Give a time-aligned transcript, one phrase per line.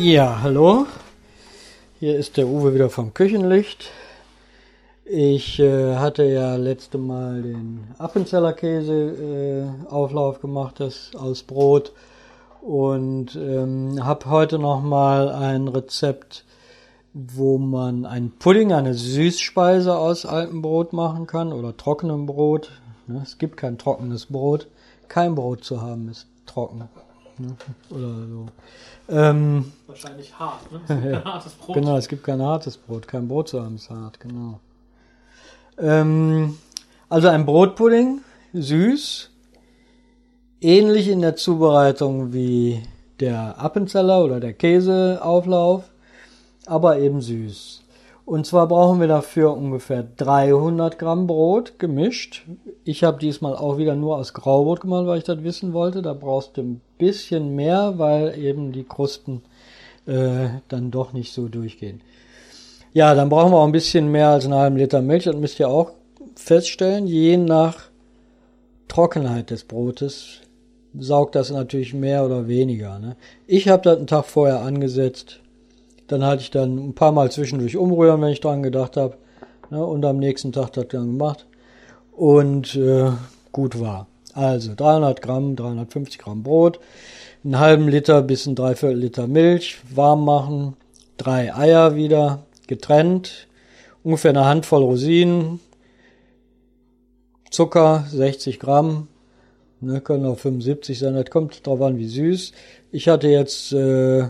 [0.00, 0.86] Ja, hallo.
[1.98, 3.90] Hier ist der Uwe wieder vom Küchenlicht.
[5.04, 11.92] Ich äh, hatte ja letzte Mal den Appenzeller Käse äh, Auflauf gemacht, das aus Brot
[12.62, 16.44] und ähm, habe heute noch mal ein Rezept,
[17.12, 22.70] wo man einen Pudding, eine Süßspeise aus altem Brot machen kann oder trockenem Brot.
[23.08, 23.20] Ne?
[23.24, 24.68] Es gibt kein trockenes Brot.
[25.08, 26.88] Kein Brot zu haben ist trocken.
[27.38, 27.56] Ne?
[27.90, 28.46] Oder so.
[29.08, 30.80] Ähm, Wahrscheinlich hart, ne?
[30.86, 31.74] Es gibt kein hartes Brot.
[31.74, 33.08] Genau, es gibt kein hartes Brot.
[33.08, 34.60] Kein Brot zu haben ist hart, genau.
[35.78, 36.58] Ähm,
[37.08, 38.20] also ein Brotpudding,
[38.52, 39.30] süß,
[40.60, 42.82] ähnlich in der Zubereitung wie
[43.20, 45.84] der Appenzeller oder der Käseauflauf,
[46.66, 47.82] aber eben süß.
[48.28, 52.44] Und zwar brauchen wir dafür ungefähr 300 Gramm Brot gemischt.
[52.84, 56.02] Ich habe diesmal auch wieder nur aus Graubrot gemacht, weil ich das wissen wollte.
[56.02, 59.40] Da brauchst du ein bisschen mehr, weil eben die Krusten
[60.04, 62.02] äh, dann doch nicht so durchgehen.
[62.92, 65.24] Ja, dann brauchen wir auch ein bisschen mehr als einen halben Liter Milch.
[65.24, 65.92] Das müsst ihr auch
[66.36, 67.06] feststellen.
[67.06, 67.84] Je nach
[68.88, 70.42] Trockenheit des Brotes
[70.98, 72.98] saugt das natürlich mehr oder weniger.
[72.98, 73.16] Ne?
[73.46, 75.40] Ich habe das einen Tag vorher angesetzt
[76.08, 79.16] dann hatte ich dann ein paar Mal zwischendurch umrühren, wenn ich dran gedacht habe.
[79.70, 81.46] Ne, und am nächsten Tag das dann gemacht.
[82.12, 83.10] Und äh,
[83.52, 84.06] gut war.
[84.34, 86.80] Also 300 Gramm, 350 Gramm Brot,
[87.44, 90.76] einen halben Liter bis ein Dreiviertel Liter Milch, warm machen,
[91.16, 93.48] drei Eier wieder, getrennt,
[94.04, 95.60] ungefähr eine Handvoll Rosinen,
[97.50, 99.08] Zucker 60 Gramm,
[99.80, 102.52] ne, können auch 75 sein, das kommt drauf an, wie süß.
[102.92, 104.28] Ich hatte jetzt äh,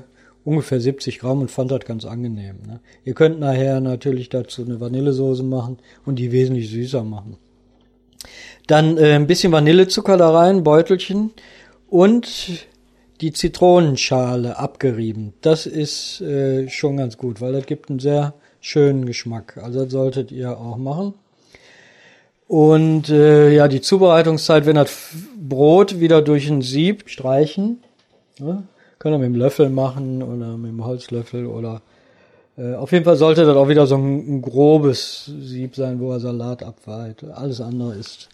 [0.48, 2.56] ungefähr 70 Gramm und fand das ganz angenehm.
[2.66, 2.80] Ne?
[3.04, 7.36] Ihr könnt nachher natürlich dazu eine Vanillesoße machen und die wesentlich süßer machen.
[8.66, 11.32] Dann äh, ein bisschen Vanillezucker da rein, Beutelchen
[11.90, 12.66] und
[13.20, 15.34] die Zitronenschale abgerieben.
[15.42, 18.32] Das ist äh, schon ganz gut, weil das gibt einen sehr
[18.62, 19.58] schönen Geschmack.
[19.62, 21.12] Also das solltet ihr auch machen.
[22.46, 24.96] Und äh, ja, die Zubereitungszeit, wenn das
[25.36, 27.82] Brot wieder durch ein Sieb streichen,
[28.38, 28.62] ne?
[28.98, 31.82] Könnt ihr mit dem Löffel machen oder mit dem Holzlöffel oder
[32.56, 36.12] äh, auf jeden Fall sollte das auch wieder so ein, ein grobes Sieb sein, wo
[36.12, 37.24] er Salat abweiht.
[37.24, 38.28] Alles andere ist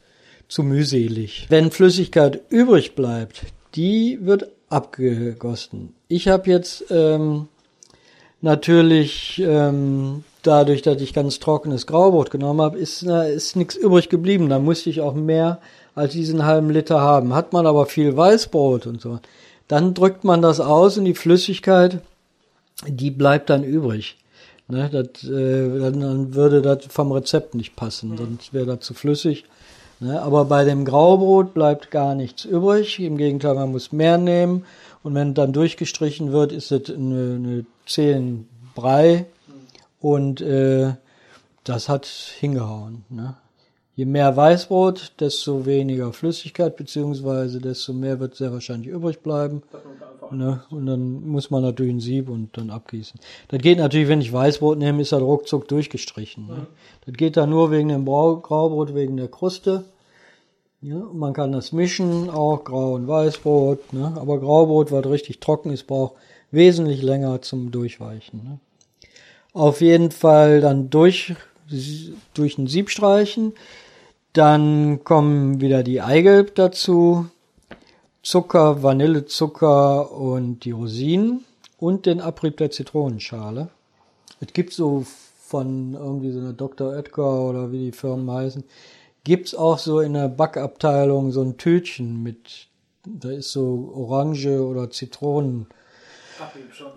[0.48, 1.46] zu mühselig.
[1.50, 3.42] Wenn Flüssigkeit übrig bleibt,
[3.74, 5.94] die wird abgegossen.
[6.08, 7.48] Ich habe jetzt ähm,
[8.40, 14.48] natürlich ähm, dadurch, dass ich ganz trockenes Graubrot genommen habe, ist, ist nichts übrig geblieben.
[14.48, 15.60] Da musste ich auch mehr
[15.94, 17.34] als diesen halben Liter haben.
[17.34, 19.18] Hat man aber viel Weißbrot und so,
[19.74, 21.98] dann drückt man das aus und die Flüssigkeit,
[22.86, 24.16] die bleibt dann übrig.
[24.68, 29.46] Ne, das, äh, dann würde das vom Rezept nicht passen, sonst wäre das zu flüssig.
[29.98, 33.00] Ne, aber bei dem Graubrot bleibt gar nichts übrig.
[33.00, 34.64] Im Gegenteil, man muss mehr nehmen.
[35.02, 39.26] Und wenn dann durchgestrichen wird, ist es eine, eine zähen Brei.
[40.00, 40.92] Und äh,
[41.64, 43.04] das hat hingehauen.
[43.08, 43.34] Ne?
[43.96, 49.62] Je mehr Weißbrot, desto weniger Flüssigkeit, beziehungsweise desto mehr wird sehr wahrscheinlich übrig bleiben.
[50.32, 50.62] Ne?
[50.70, 53.20] Und dann muss man natürlich ein Sieb und dann abgießen.
[53.48, 56.46] Das geht natürlich, wenn ich Weißbrot nehme, ist das ruckzuck durchgestrichen.
[56.46, 56.66] Ne?
[57.06, 59.84] Das geht dann nur wegen dem Brau Graubrot, wegen der Kruste.
[60.80, 63.92] Ja, man kann das mischen, auch Grau- und Weißbrot.
[63.92, 64.12] Ne?
[64.16, 66.14] Aber Graubrot, was richtig trocken ist, braucht
[66.50, 68.42] wesentlich länger zum Durchweichen.
[68.42, 68.58] Ne?
[69.52, 71.34] Auf jeden Fall dann durch,
[72.34, 73.54] durch ein Sieb streichen
[74.34, 77.26] dann kommen wieder die Eigelb dazu,
[78.22, 81.44] Zucker, Vanillezucker und die Rosinen
[81.78, 83.68] und den Abrieb der Zitronenschale.
[84.40, 85.06] Es gibt so
[85.46, 86.90] von irgendwie so einer Dr.
[86.90, 88.64] Oetker oder wie die Firmen heißen,
[89.22, 92.66] gibt's auch so in der Backabteilung so ein Tütchen mit,
[93.04, 95.68] da ist so Orange oder Zitronen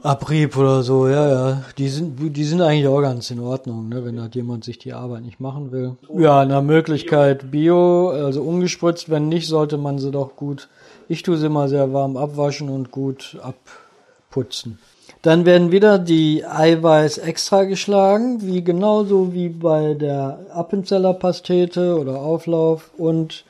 [0.03, 1.64] Abrieb oder so, ja, ja.
[1.78, 4.94] Die sind, die sind eigentlich auch ganz in Ordnung, ne, wenn halt jemand sich die
[4.94, 5.97] Arbeit nicht machen will.
[6.16, 10.70] Ja, eine Möglichkeit Bio, also ungespritzt, wenn nicht, sollte man sie doch gut,
[11.08, 14.79] ich tue sie mal sehr warm abwaschen und gut abputzen.
[15.22, 22.22] Dann werden wieder die Eiweiß extra geschlagen, wie genauso wie bei der Appenzeller Pastete oder
[22.22, 23.43] Auflauf und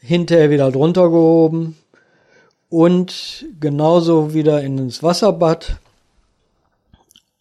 [0.00, 1.76] hinterher wieder drunter gehoben
[2.68, 5.78] und genauso wieder ins Wasserbad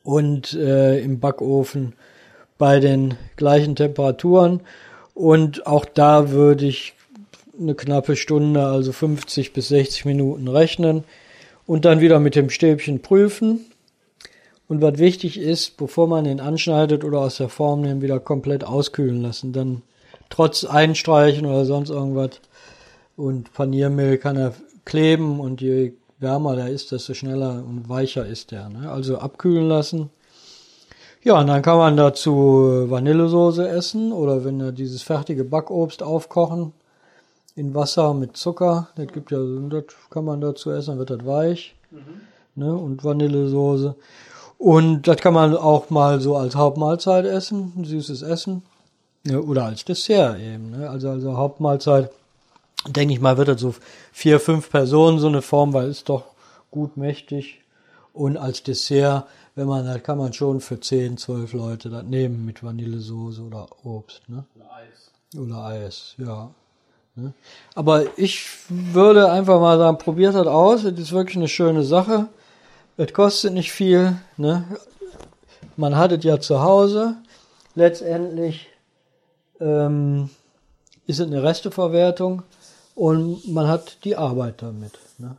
[0.04, 1.94] und äh, im Backofen
[2.58, 4.62] bei den gleichen Temperaturen.
[5.14, 6.94] Und auch da würde ich
[7.60, 11.04] eine knappe Stunde, also 50 bis 60 Minuten rechnen
[11.66, 13.66] und dann wieder mit dem Stäbchen prüfen.
[14.68, 18.64] Und was wichtig ist, bevor man ihn anschneidet oder aus der Form nimmt, wieder komplett
[18.64, 19.54] auskühlen lassen.
[19.54, 19.84] Dann
[20.30, 22.42] trotz Einstreichen oder sonst irgendwas
[23.16, 24.54] und Paniermehl kann er
[24.86, 28.70] kleben und je wärmer der ist, desto schneller und weicher ist der.
[28.70, 28.90] Ne?
[28.90, 30.10] Also abkühlen lassen.
[31.24, 36.72] Ja, und dann kann man dazu Vanillesoße essen oder wenn ihr dieses fertige Backobst aufkochen
[37.56, 39.40] in Wasser mit Zucker, das gibt ja,
[39.70, 41.76] das kann man dazu essen, dann wird das weich.
[42.54, 42.74] Ne?
[42.74, 43.96] Und Vanillesoße.
[44.58, 48.64] Und das kann man auch mal so als Hauptmahlzeit essen, süßes Essen.
[49.26, 50.72] Ja, oder als Dessert eben.
[50.72, 50.90] Ne?
[50.90, 52.12] Also, also Hauptmahlzeit,
[52.88, 53.76] denke ich mal, wird das so
[54.12, 56.26] vier, fünf Personen so eine Form, weil es doch
[56.72, 57.62] gut mächtig.
[58.14, 62.46] Und als Dessert, wenn man, das kann man schon für zehn, zwölf Leute das nehmen
[62.46, 64.22] mit Vanillesoße oder Obst.
[64.28, 64.46] Ne?
[64.56, 65.40] Oder Eis.
[65.42, 66.52] Oder Eis, ja.
[67.16, 67.34] Ne?
[67.74, 70.84] Aber ich würde einfach mal sagen, probiert das aus.
[70.84, 72.28] Es ist wirklich eine schöne Sache.
[72.98, 74.18] Es kostet nicht viel.
[74.38, 74.66] Ne?
[75.76, 77.16] Man hat es ja zu Hause.
[77.74, 78.68] Letztendlich
[79.60, 80.30] ähm,
[81.08, 82.44] ist es eine Resteverwertung
[82.96, 84.94] und man hat die Arbeit damit.
[85.20, 85.36] Ne?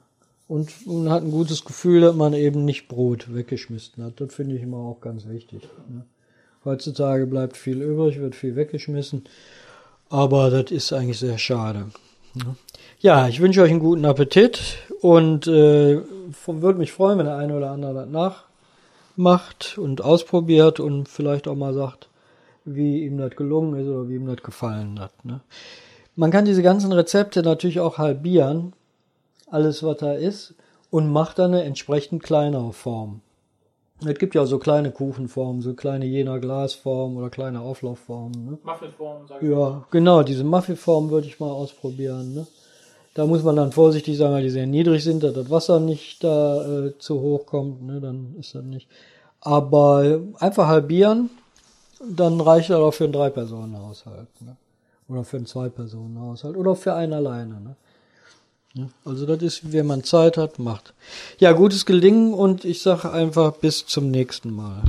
[0.46, 4.20] Und man hat ein gutes Gefühl, dass man eben nicht Brot weggeschmissen hat.
[4.20, 5.62] Das finde ich immer auch ganz wichtig.
[5.88, 6.04] Ne?
[6.64, 9.24] Heutzutage bleibt viel übrig, wird viel weggeschmissen.
[10.08, 11.86] Aber das ist eigentlich sehr schade.
[12.34, 12.56] Ne?
[13.00, 16.00] Ja, ich wünsche euch einen guten Appetit und äh,
[16.46, 18.36] würde mich freuen, wenn der eine oder andere das
[19.16, 22.08] nachmacht und ausprobiert und vielleicht auch mal sagt,
[22.64, 25.24] wie ihm das gelungen ist oder wie ihm das gefallen hat.
[25.24, 25.40] Ne?
[26.16, 28.72] Man kann diese ganzen Rezepte natürlich auch halbieren,
[29.50, 30.54] alles was da ist,
[30.90, 33.20] und macht dann eine entsprechend kleinere Form.
[34.04, 38.44] Es gibt ja so kleine Kuchenformen, so kleine jener Glasformen oder kleine Auflaufformen.
[38.44, 38.58] Ne?
[38.62, 42.34] Muffinform, sag ich Ja, genau, diese Muffinform würde ich mal ausprobieren.
[42.34, 42.46] Ne?
[43.14, 46.24] Da muss man dann vorsichtig sein, weil die sehr niedrig sind, dass das Wasser nicht
[46.24, 48.00] da äh, zu hoch kommt, ne?
[48.00, 48.88] dann ist das nicht.
[49.40, 51.30] Aber einfach halbieren,
[52.06, 54.28] dann reicht das auch für einen Drei-Personen-Haushalt.
[54.40, 54.56] Ne?
[55.08, 57.60] Oder für einen Zwei-Personen-Haushalt oder für einen alleine.
[57.60, 57.76] Ne?
[58.74, 60.94] Ja, Also das ist, wenn man Zeit hat, macht.
[61.38, 64.82] Ja, gutes Gelingen und ich sage einfach bis zum nächsten Mal.